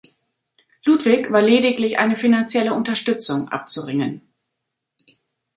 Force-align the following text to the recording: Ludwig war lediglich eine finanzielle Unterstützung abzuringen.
Ludwig 0.83 1.31
war 1.31 1.43
lediglich 1.43 1.99
eine 1.99 2.15
finanzielle 2.15 2.73
Unterstützung 2.73 3.49
abzuringen. 3.49 4.27